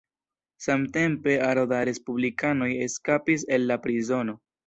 Samtempe 0.67 1.35
aro 1.49 1.65
da 1.75 1.81
respublikanoj 1.91 2.71
eskapis 2.87 3.47
el 3.59 3.71
la 3.73 3.79
prizono. 3.87 4.39